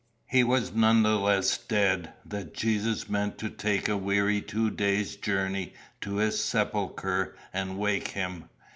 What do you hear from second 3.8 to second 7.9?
a weary two days' journey to his sepulchre and